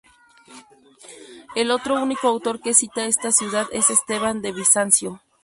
El 1.55 1.69
otro 1.69 2.01
único 2.01 2.27
autor 2.27 2.59
que 2.59 2.73
cita 2.73 3.05
esta 3.05 3.31
ciudad 3.31 3.67
es 3.71 3.91
Esteban 3.91 4.41
de 4.41 4.51
Bizancio. 4.51 5.21